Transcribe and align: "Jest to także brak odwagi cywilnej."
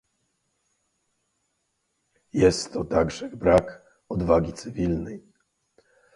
"Jest 2.33 2.73
to 2.73 2.83
także 2.83 3.29
brak 3.29 3.81
odwagi 4.09 4.53
cywilnej." 4.53 5.23